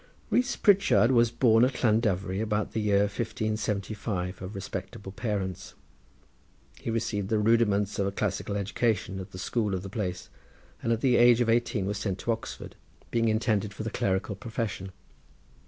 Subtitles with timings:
[0.31, 5.75] Rees Pritchard was born at Llandovery, about the year 1575, of respectable parents.
[6.79, 10.29] He received the rudiments of a classical education at the school of the place,
[10.81, 12.75] and at the age of eighteen was sent to Oxford,
[13.11, 14.91] being intended for the clerical profession.